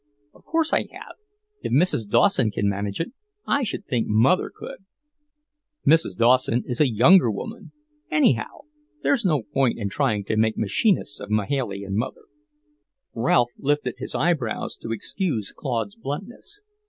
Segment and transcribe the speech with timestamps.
[0.33, 1.15] "Of course I have.
[1.61, 2.09] If Mrs.
[2.09, 3.13] Dawson can manage it,
[3.45, 4.79] I should think mother could."
[5.85, 6.17] "Mrs.
[6.17, 7.71] Dawson is a younger woman.
[8.09, 8.61] Anyhow,
[9.03, 12.23] there's no point in trying to make machinists of Mahailey and mother."
[13.13, 16.61] Ralph lifted his eyebrows to excuse Claude's bluntness.